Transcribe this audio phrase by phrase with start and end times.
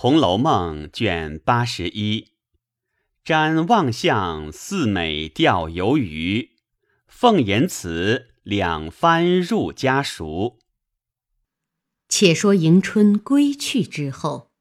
[0.00, 2.28] 红楼梦》卷八十一，
[3.24, 6.52] 瞻望向四美钓游鱼，
[7.08, 10.60] 凤言辞两番入家塾。
[12.08, 14.52] 且说迎春归去之后，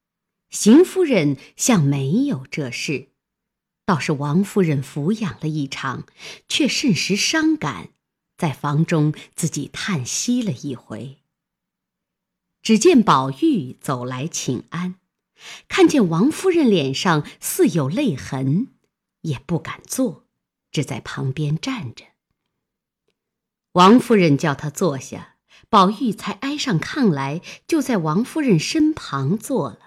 [0.49, 3.09] 邢夫人像没有这事，
[3.85, 6.07] 倒是王夫人抚养了一场，
[6.47, 7.89] 却甚时伤感，
[8.39, 11.19] 在房中自己叹息了一回。
[12.63, 14.95] 只见宝玉走来请安。
[15.67, 18.67] 看见王夫人脸上似有泪痕，
[19.21, 20.25] 也不敢坐，
[20.71, 22.05] 只在旁边站着。
[23.73, 25.35] 王夫人叫他坐下，
[25.69, 29.79] 宝玉才挨上炕来，就在王夫人身旁坐了。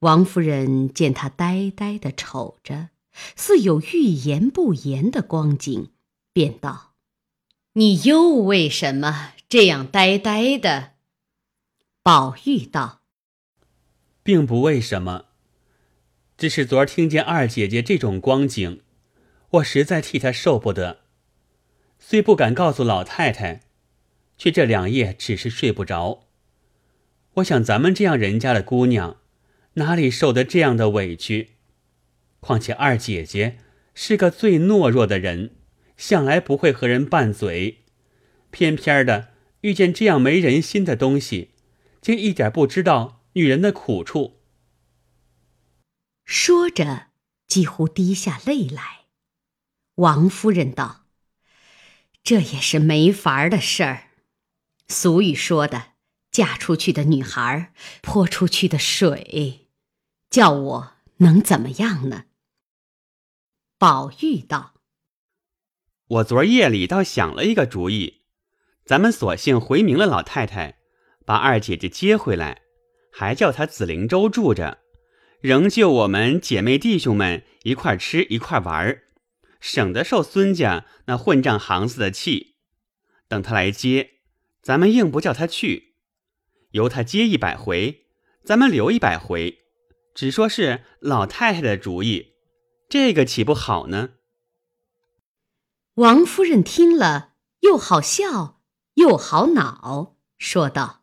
[0.00, 2.90] 王夫人见他呆呆的瞅着，
[3.36, 5.90] 似有欲言不言的光景，
[6.32, 6.94] 便道
[7.74, 10.94] ：“你又为什么这样呆呆的？”
[12.02, 13.01] 宝玉道。
[14.22, 15.26] 并不为什么，
[16.36, 18.82] 只是昨儿听见二姐姐这种光景，
[19.50, 21.00] 我实在替她受不得。
[21.98, 23.60] 虽不敢告诉老太太，
[24.36, 26.26] 却这两夜只是睡不着。
[27.34, 29.18] 我想咱们这样人家的姑娘，
[29.74, 31.50] 哪里受得这样的委屈？
[32.40, 33.58] 况且二姐姐
[33.94, 35.50] 是个最懦弱的人，
[35.96, 37.78] 向来不会和人拌嘴，
[38.50, 39.28] 偏偏的
[39.62, 41.50] 遇见这样没人心的东西，
[42.00, 43.21] 竟一点不知道。
[43.34, 44.42] 女人的苦处，
[46.24, 47.06] 说着
[47.46, 49.06] 几乎滴下泪来。
[49.94, 51.06] 王夫人道
[52.22, 54.10] ：“这也是没法的事儿。
[54.88, 55.92] 俗语说的，
[56.30, 59.70] 嫁出去的女孩泼出去的水，
[60.28, 62.26] 叫我能怎么样呢？”
[63.78, 64.74] 宝玉道
[66.06, 68.24] ：“我昨夜里倒想了一个主意，
[68.84, 70.78] 咱们索性回明了老太太，
[71.24, 72.60] 把二姐姐接回来。”
[73.12, 74.78] 还叫他紫灵洲住着，
[75.40, 79.02] 仍旧我们姐妹弟兄们一块吃一块玩儿，
[79.60, 82.56] 省得受孙家那混账行子的气。
[83.28, 84.20] 等他来接，
[84.62, 85.94] 咱们硬不叫他去，
[86.70, 88.06] 由他接一百回，
[88.42, 89.58] 咱们留一百回，
[90.14, 92.34] 只说是老太太的主意，
[92.88, 94.10] 这个岂不好呢？
[95.96, 98.62] 王夫人听了，又好笑
[98.94, 101.01] 又好恼，说道。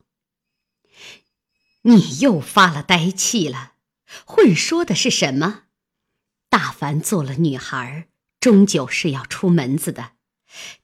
[1.83, 3.73] 你又发了呆气了，
[4.25, 5.63] 混说的是什么？
[6.49, 8.07] 大凡做了女孩，
[8.39, 10.13] 终究是要出门子的，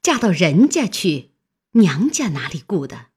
[0.01, 1.31] 嫁到人家去，
[1.71, 3.07] 娘家哪里顾的？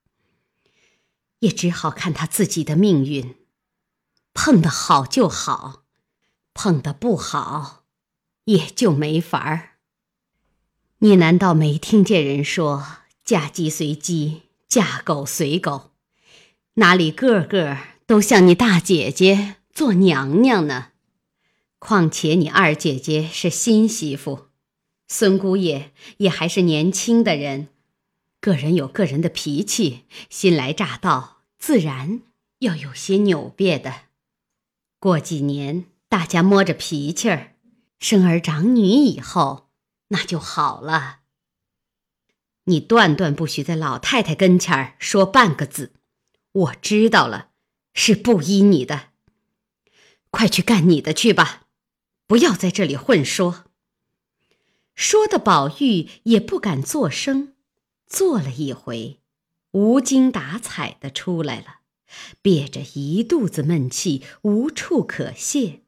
[1.40, 3.36] 也只好看她自己的命运，
[4.34, 5.84] 碰得好就好，
[6.54, 7.84] 碰得不好，
[8.44, 9.78] 也就没法儿。
[10.98, 12.84] 你难道没听见人说
[13.24, 15.92] “嫁鸡随鸡，嫁狗随狗”？
[16.78, 20.90] 哪里个个都像你大姐姐做娘娘呢？
[21.80, 24.46] 况且你二姐姐是新媳妇，
[25.08, 27.66] 孙姑爷也还是年轻的人，
[28.40, 32.22] 个人有个人的脾气，新来乍到，自然
[32.60, 34.02] 要有些扭别的。
[35.00, 37.54] 过几年，大家摸着脾气儿，
[37.98, 39.68] 生儿长女以后，
[40.08, 41.22] 那就好了。
[42.66, 45.94] 你断断不许在老太太跟前儿说半个字。
[46.52, 47.50] 我知道了，
[47.94, 49.10] 是不依你的。
[50.30, 51.68] 快去干你的去吧，
[52.26, 53.64] 不要在这里混说。
[54.94, 57.54] 说的宝玉也不敢作声，
[58.06, 59.20] 坐了一回，
[59.70, 61.80] 无精打采的出来了，
[62.42, 65.82] 憋着一肚子闷气，无处可泄。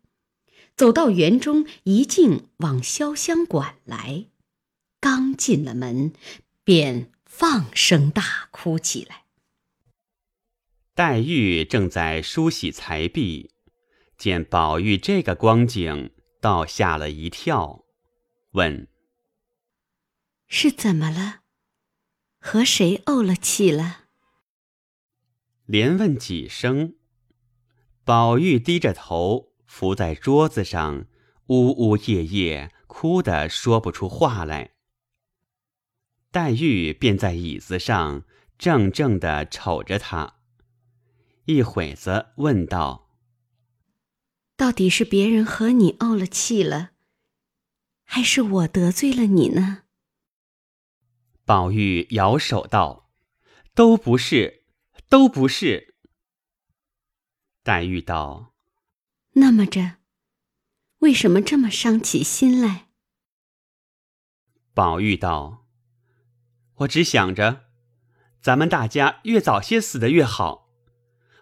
[0.77, 4.27] 走到园中，一径往潇湘馆来，
[5.01, 6.13] 刚进了门，
[6.65, 9.25] 便放声大哭起来。
[11.01, 13.55] 黛玉正在梳洗才毕，
[14.19, 16.11] 见宝玉这个光景，
[16.43, 17.87] 倒吓了一跳，
[18.51, 18.87] 问
[20.47, 21.41] ：“是怎么了？
[22.39, 24.09] 和谁怄了气了？”
[25.65, 26.97] 连问几声，
[28.05, 31.07] 宝玉低着头伏在桌子上，
[31.47, 34.73] 呜呜咽咽，哭得说不出话来。
[36.31, 38.25] 黛玉便在椅子上
[38.59, 40.40] 怔怔的瞅着他。
[41.47, 43.11] 一会子问道
[44.57, 46.93] ：“到底是别人和你怄了气了，
[48.05, 49.85] 还是我得罪了你呢？”
[51.45, 53.11] 宝玉摇手道
[53.75, 54.65] ：“都不是，
[55.09, 55.97] 都不是。”
[57.65, 58.55] 黛玉道
[59.35, 59.97] ：“那么着，
[60.99, 62.91] 为什么这么伤起心来？”
[64.73, 65.67] 宝玉道
[66.81, 67.65] ：“我只想着，
[68.41, 70.70] 咱们大家越早些死的越好。”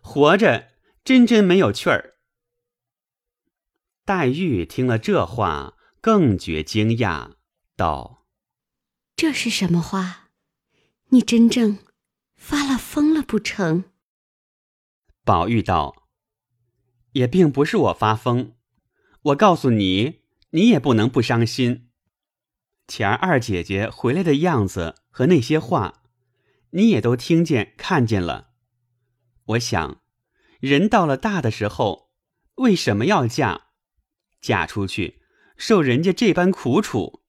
[0.08, 0.68] 活着，
[1.04, 2.14] 真真没有趣儿。
[4.06, 7.32] 黛玉听了这话，更觉惊讶，
[7.76, 8.24] 道
[9.14, 10.30] ：“这是什么话？
[11.10, 11.80] 你真正
[12.36, 13.84] 发了疯了不成？”
[15.26, 16.08] 宝玉道
[17.12, 18.54] ：“也并不是我发疯，
[19.20, 20.22] 我告诉你，
[20.52, 21.90] 你也不能不伤心。
[22.86, 26.02] 前儿二姐姐回来的样子和那些话，
[26.70, 28.47] 你也都听见看见了。
[29.48, 30.02] 我想，
[30.60, 32.10] 人到了大的时候，
[32.56, 33.68] 为什么要嫁？
[34.40, 35.22] 嫁出去，
[35.56, 37.22] 受人家这般苦楚。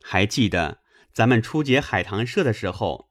[0.00, 3.10] 还记得咱们初结海棠社的时候，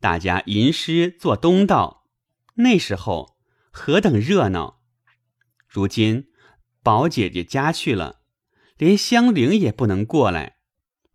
[0.00, 2.08] 大家吟诗做东道，
[2.56, 3.34] 那时候。”
[3.76, 4.80] 何等热闹！
[5.66, 6.28] 如今
[6.84, 8.20] 宝姐姐家去了，
[8.76, 10.58] 连香菱也不能过来。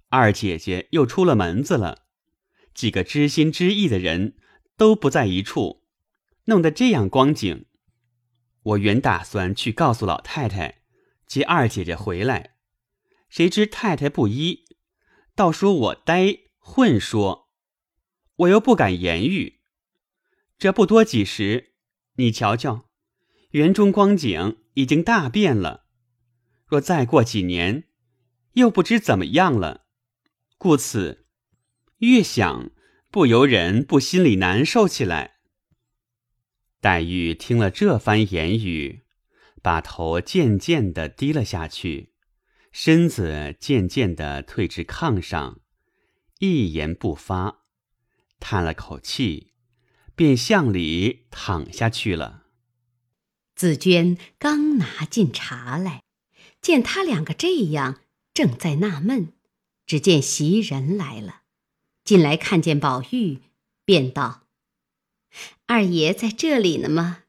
[0.09, 2.07] 二姐姐又出了门子了，
[2.73, 4.35] 几个知心知意的人
[4.75, 5.78] 都不在一处，
[6.49, 7.65] 弄得这样光景。
[8.61, 10.81] 我原打算去告诉老太太
[11.25, 12.55] 接二姐姐回来，
[13.29, 14.65] 谁知太太不依，
[15.33, 17.49] 倒说我呆混说，
[18.35, 19.61] 我又不敢言语。
[20.57, 21.67] 这不多几时。
[22.15, 22.89] 你瞧瞧，
[23.51, 25.85] 园中光景已经大变了。
[26.65, 27.85] 若再过几年，
[28.53, 29.85] 又不知怎么样了。
[30.57, 31.27] 故此，
[31.99, 32.71] 越想
[33.09, 35.38] 不由人不心里难受起来。
[36.81, 39.01] 黛玉听了这番言语，
[39.61, 42.13] 把头渐渐的低了下去，
[42.71, 45.59] 身子渐渐的退至炕上，
[46.39, 47.63] 一言不发，
[48.39, 49.47] 叹了口气。
[50.15, 52.43] 便向里躺下去了。
[53.55, 56.03] 紫娟刚拿进茶来，
[56.61, 58.01] 见他两个这样，
[58.33, 59.31] 正在纳闷，
[59.85, 61.43] 只见袭人来了，
[62.03, 63.43] 进来看见宝玉，
[63.85, 64.47] 便道
[65.69, 67.25] ：“二爷在这里呢吗？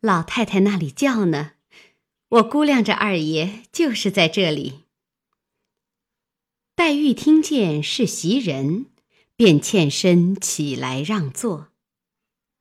[0.00, 1.52] 老太太那里叫呢？
[2.30, 4.84] 我估量着二爷就是在这里。”
[6.74, 8.86] 黛玉听见是袭人，
[9.36, 11.68] 便欠身起来让座。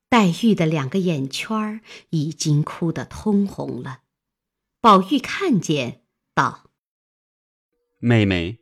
[0.10, 1.80] 黛玉的两个眼圈
[2.10, 4.02] 已经哭得通红了，
[4.82, 6.04] 宝玉看见，
[6.36, 6.70] 道
[8.00, 8.60] ：“妹妹，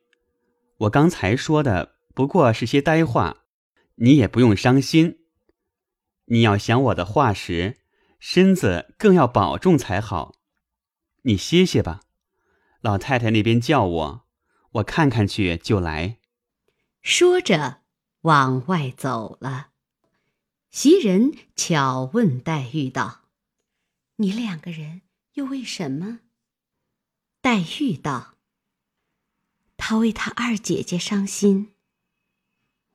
[0.81, 3.45] 我刚才说的不过是些呆话，
[3.95, 5.18] 你也不用伤心。
[6.31, 7.77] 你要想我的话时，
[8.19, 10.35] 身子更要保重才好。
[11.23, 12.01] 你歇歇吧，
[12.81, 14.25] 老太太那边叫我，
[14.73, 16.17] 我看看去就来。”
[17.01, 17.81] 说着，
[18.21, 19.69] 往外走了。
[20.69, 23.21] 袭人巧问黛玉道
[24.17, 25.01] ：“你两个人
[25.33, 26.19] 又为什么？”
[27.41, 28.35] 黛玉道
[29.77, 31.73] ：“他为他二姐姐伤心。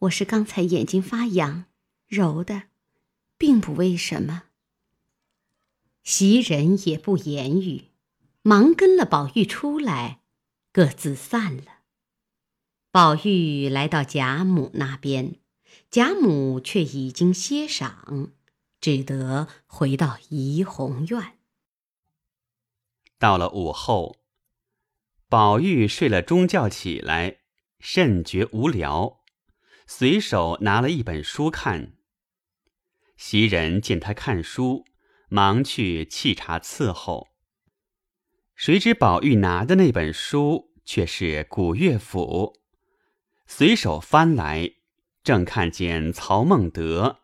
[0.00, 1.64] 我是刚才眼睛发痒，
[2.06, 2.64] 揉的，
[3.36, 4.44] 并不为什么。”
[6.04, 7.90] 袭人也不言语，
[8.42, 10.20] 忙跟了宝玉出来，
[10.72, 11.81] 各自散了。
[12.90, 15.40] 宝玉来到贾母那边。
[15.90, 18.31] 贾母却已经歇晌，
[18.81, 21.38] 只得回到怡红院。
[23.19, 24.16] 到了午后，
[25.28, 27.38] 宝玉睡了中觉起来，
[27.78, 29.25] 甚觉无聊，
[29.86, 31.94] 随手拿了一本书看。
[33.16, 34.84] 袭人见他看书，
[35.28, 37.28] 忙去沏茶伺候。
[38.55, 42.60] 谁知宝玉拿的那本书却是古乐府，
[43.46, 44.70] 随手翻来。
[45.22, 47.20] 正看见曹孟德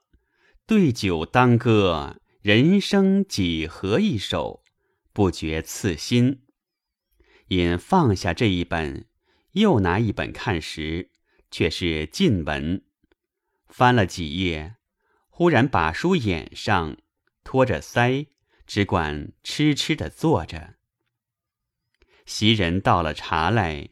[0.67, 4.65] 对酒当歌，人生几何一首，
[5.13, 6.47] 不觉刺心。
[7.49, 9.07] 因放下这一本，
[9.53, 11.11] 又拿一本看时，
[11.51, 12.83] 却是晋文。
[13.69, 14.77] 翻了几页，
[15.41, 16.99] 忽然把书掩上，
[17.45, 18.27] 托着腮，
[18.67, 20.75] 只管痴痴的坐着。
[22.27, 23.89] 袭人倒了茶来，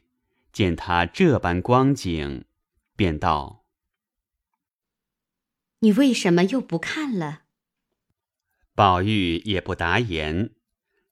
[0.53, 2.45] 见他这般光景，
[2.95, 3.65] 便道。
[5.79, 7.45] 你为什么又不看了？
[8.75, 10.55] 宝玉也不答言，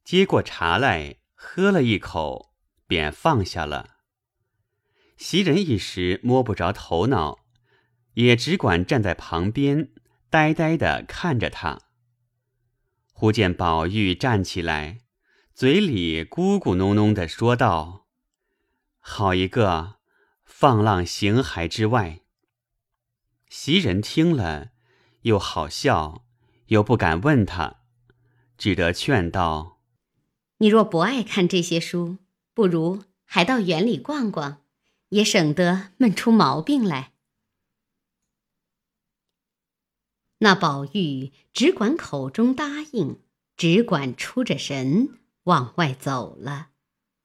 [0.05, 2.53] 接过茶来喝了一口，
[2.87, 3.97] 便放下了。
[5.17, 7.39] 袭人一时摸不着头脑，
[8.13, 9.93] 也只管站在旁边，
[10.37, 11.81] 呆呆的看着他。
[13.15, 14.99] 忽见宝玉站起来，
[15.55, 18.07] 嘴里咕咕哝哝的说道
[19.01, 19.95] ：“好一个
[20.45, 22.21] 放浪形骸之外。”
[23.49, 24.73] 袭人听了，
[25.23, 26.27] 又好笑，
[26.67, 27.77] 又不敢问他，
[28.59, 29.81] 只得劝道
[30.61, 32.19] ：“你若不爱看这些书，
[32.53, 34.59] 不如还到园里逛逛，
[35.09, 37.13] 也省得闷出毛病来。”
[40.39, 43.19] 那宝玉只管口中答应，
[43.57, 45.09] 只管出着神
[45.45, 46.69] 往外走了。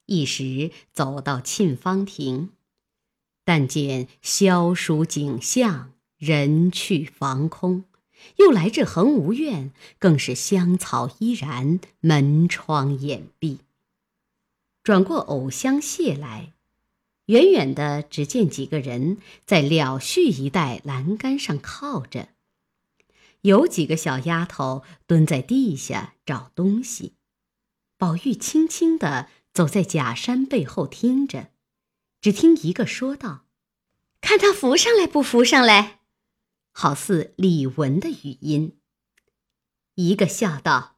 [0.05, 2.49] 一时走到沁芳亭，
[3.43, 7.83] 但见萧疏景象，人去房空。
[8.37, 13.59] 又来至恒芜苑，更是香草依然，门窗掩闭。
[14.83, 16.53] 转过藕香榭来，
[17.25, 22.29] 远远的只见几个人在了絮一带栏杆上靠着，
[23.41, 27.15] 有几个小丫头蹲在地下找东西。
[27.97, 31.51] 宝玉轻轻的走在假山背后听着，
[32.19, 33.45] 只听一个说道
[34.21, 36.01] ：“看他浮上来不浮上来？”
[36.73, 38.79] 好似李文的语音。
[39.95, 40.97] 一个笑道：“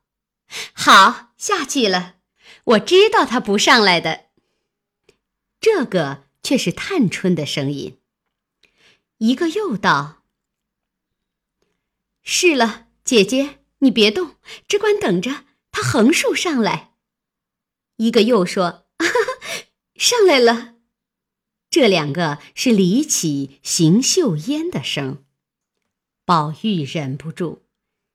[0.74, 2.18] 好，下去了。
[2.66, 4.26] 我知道他不上来的。”
[5.60, 8.00] 这个却是探春的声音。
[9.18, 10.23] 一个又道
[12.24, 14.38] ：“是了，姐姐，你别动，
[14.68, 16.94] 只管等着他横竖上来。”
[17.98, 19.66] 一个又说：“哈 哈
[19.96, 20.76] 上来了。”
[21.70, 25.26] 这两个是李绮、邢岫烟的声。
[26.26, 27.64] 宝玉忍不住，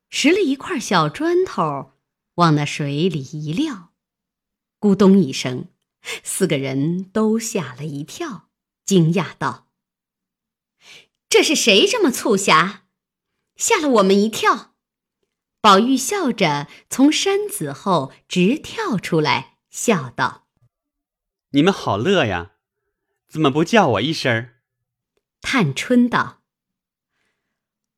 [0.09, 1.93] 拾了一块小砖头，
[2.37, 3.93] 往那水里一撂，
[4.81, 5.69] 咕咚一声，
[6.23, 8.49] 四个人都吓了一跳，
[8.87, 9.69] 惊讶道
[11.29, 12.87] ：“这是谁这么促狭，
[13.59, 14.73] 吓了我们一跳？”
[15.61, 20.47] 宝玉笑着从山子后直跳出来，笑道
[21.51, 22.53] ：“你们好乐呀，
[23.29, 24.51] 怎么不叫我一声？”
[25.43, 26.39] 探春道。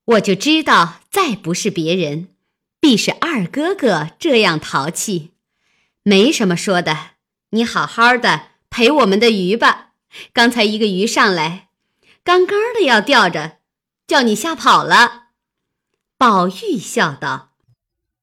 [0.04, 2.34] 我就知道，再不是别人，
[2.80, 5.34] 必是二哥哥这样淘气。
[6.02, 7.10] 没什么说的，
[7.50, 9.92] 你好好的陪我们的鱼吧。
[10.32, 11.68] 刚才一个鱼上来，
[12.24, 13.58] 刚刚的要钓着，
[14.06, 15.19] 叫你吓跑了。
[16.20, 17.54] 宝玉笑道：“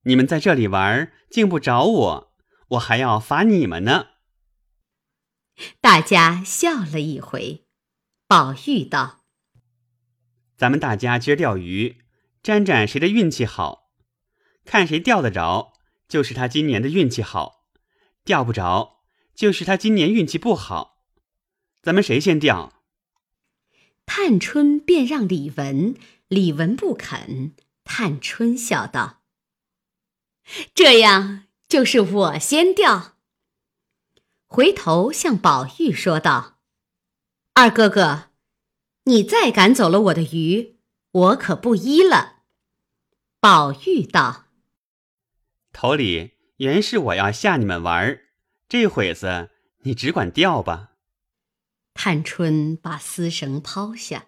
[0.05, 2.35] 你们在这里玩，竟不找我，
[2.67, 4.09] 我还要罚你们呢。”
[5.81, 7.65] 大家笑了一回。
[8.27, 9.21] 宝玉道。
[10.55, 12.03] 咱们大家今儿钓鱼，
[12.43, 13.89] 沾沾谁的运气好，
[14.63, 15.73] 看谁钓得着，
[16.07, 17.63] 就是他今年的运气好；
[18.23, 18.99] 钓不着，
[19.33, 20.99] 就是他今年运气不好。
[21.81, 22.83] 咱们谁先钓？
[24.05, 25.95] 探春便让李文，
[26.27, 27.53] 李文不肯。
[27.87, 29.23] 探春笑道
[30.75, 33.17] ：“这样就是我先钓。”
[34.45, 36.59] 回头向宝玉说道
[37.55, 38.25] ：“二哥哥。”
[39.07, 40.75] 你再赶走了我的鱼，
[41.11, 42.43] 我可不依了。
[43.39, 44.47] 宝玉道
[45.71, 48.25] ：“头里原是我要吓你们玩儿，
[48.67, 49.51] 这会子
[49.83, 50.91] 你只管钓吧。”
[51.95, 54.27] 探春把丝绳抛下，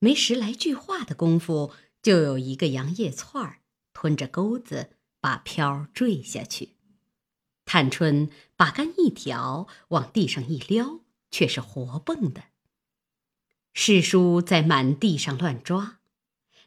[0.00, 1.72] 没十来句话的功夫，
[2.02, 3.60] 就有一个杨叶串儿
[3.92, 4.90] 吞着钩子
[5.20, 6.76] 把漂坠下去。
[7.64, 12.44] 探春把竿一挑，往地上一撩，却是活蹦的。
[13.72, 16.00] 世叔在满地上乱抓，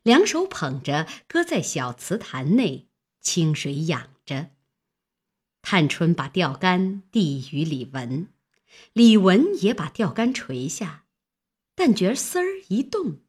[0.01, 2.88] 两手捧着，搁在小瓷坛内，
[3.22, 4.51] 清水养着。
[5.62, 8.30] 探春把钓竿递与李文，
[8.94, 11.06] 李文也把钓竿垂下，
[11.75, 13.20] 但觉丝儿一动，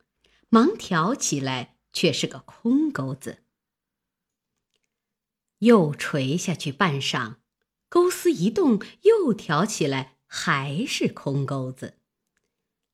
[0.48, 3.38] 忙挑起来，却是个空钩子。
[5.60, 7.36] 又垂下去半晌，
[7.88, 11.94] 钩丝一动，又挑起来，还是空钩子。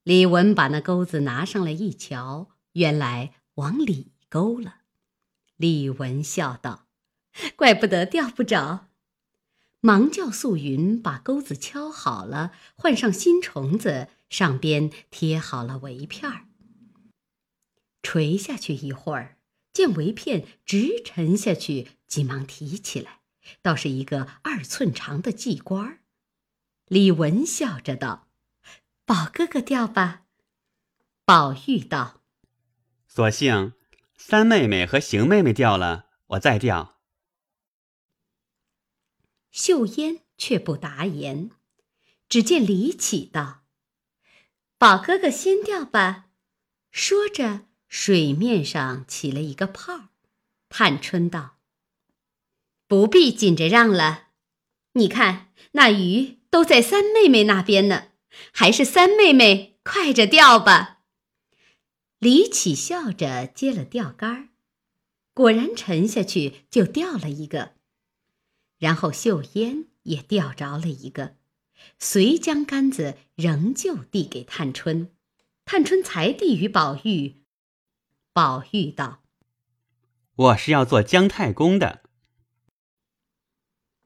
[0.04, 4.82] 李文把那钩子拿上来一瞧，原来往里钩了。
[5.56, 6.87] 李文笑道
[7.56, 8.87] ：“怪不得钓不着。”
[9.85, 16.47] 忙叫素云把钩子敲好了，换上新虫子，上边贴好了围片儿。
[18.12, 19.38] 垂下去一会儿，
[19.73, 23.23] 见围片直沉下去，急忙提起来，
[23.62, 26.00] 倒是一个二寸长的系官儿。
[26.85, 28.28] 李文笑着道。
[29.07, 30.26] 宝哥哥钓吧。
[31.25, 32.23] 宝玉道
[33.09, 33.73] ：“索性
[34.14, 37.00] 三妹妹和邢妹妹钓了，我再钓。”
[39.50, 41.50] 秀烟却不答言，
[42.28, 43.62] 只见李绮道
[44.76, 46.26] ：“宝哥哥先钓吧。”
[46.92, 50.08] 说着，水面上起了一个泡。
[50.70, 51.58] 探春道
[52.88, 54.28] ：“不必紧着让了，
[54.94, 58.08] 你看那鱼都在三妹妹那边呢。”
[58.50, 61.00] 还是三妹妹快着钓吧。
[62.18, 64.49] 李绮笑着接了钓竿，
[65.34, 67.75] 果然沉下去就钓了一个，
[68.78, 71.37] 然后秀烟也钓着了一个，
[71.99, 75.14] 遂将杆子仍旧递给探春，
[75.66, 77.41] 探春才递与宝玉。
[78.35, 79.23] 宝玉道
[80.35, 82.03] ：“我是要做姜太公的。”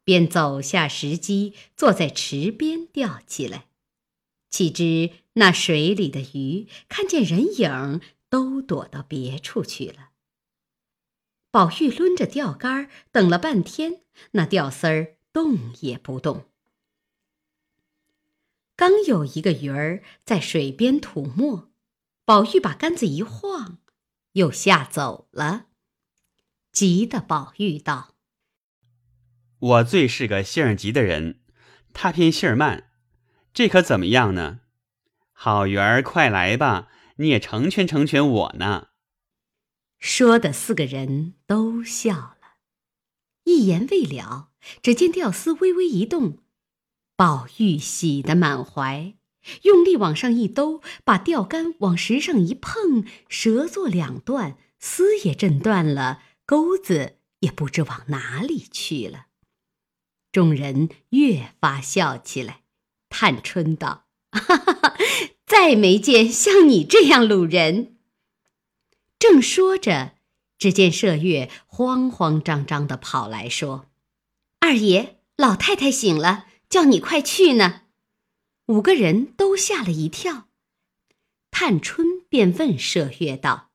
[0.03, 3.67] 便走下石矶，坐在池边钓起来。
[4.51, 10.11] 岂知那水里的鱼看见人影，都躲到别处去了。
[11.53, 14.03] 宝玉抡着钓竿，等了半天，
[14.33, 16.47] 那钓丝儿动也不动。
[18.75, 21.71] 刚有一个鱼儿在水边吐沫，
[22.25, 23.79] 宝玉把杆子一晃，
[24.37, 25.67] 又吓走了。
[26.71, 28.15] 急得宝玉道
[29.59, 31.41] ：“我最是个性儿急的人，
[31.95, 32.91] 他偏性儿慢，
[33.55, 34.61] 这可怎么样呢？
[35.33, 38.89] 好圆儿，快来吧，你也成全成全我呢。”
[39.99, 42.37] 说的四个人都笑了。
[43.45, 44.51] 一言未了，
[44.83, 46.43] 只见吊丝微微一动。
[47.17, 49.16] 宝玉喜得满怀，
[49.63, 59.27] 用力往上一兜，把钓竿往石上一碰，折作两段，丝也震断了，钩子也不知往哪里去了。
[60.33, 62.63] 众人越发笑起来。
[63.09, 64.97] 探春道：“哈哈哈，
[65.47, 67.97] 再没见像你这样鲁人。”
[69.19, 70.13] 正说着，
[70.59, 73.87] 只见麝月慌慌张张的跑来说
[74.61, 77.83] ：“二爷，老太太醒了。”叫你快去呢！
[78.67, 80.49] 五个人都吓了一跳。
[81.51, 83.71] 探春便问麝月道：“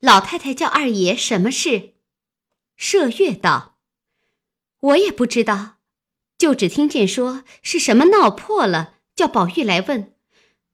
[0.00, 1.94] 老太太叫二爷什么事？”
[2.78, 3.78] 麝月道
[4.80, 5.78] ：“我也不知道，
[6.38, 10.14] 就只听见说是什么闹破了，叫宝玉来问，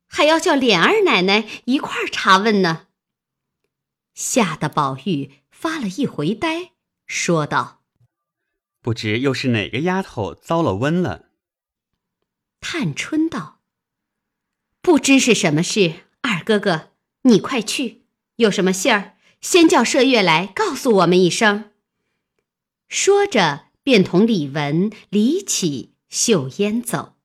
[0.06, 2.88] 还要叫琏二奶奶一块儿查问呢。”
[4.14, 6.72] 吓得宝玉发了一回呆，
[7.06, 7.82] 说道。
[8.82, 11.30] 不知又是哪个丫头遭了瘟了？
[12.62, 13.58] 探春道
[14.80, 16.92] ：“不知是什么事，二哥哥，
[17.24, 18.04] 你快去，
[18.36, 21.72] 有什么信儿，先叫麝月来告诉我们一声。”
[22.88, 27.16] 说着，便同李文、李绮、秀烟走。